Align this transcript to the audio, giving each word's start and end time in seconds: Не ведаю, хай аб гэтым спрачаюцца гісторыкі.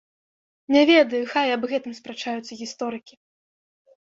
Не 0.75 0.81
ведаю, 0.91 1.19
хай 1.35 1.47
аб 1.57 1.63
гэтым 1.73 1.93
спрачаюцца 1.99 2.53
гісторыкі. 2.63 3.15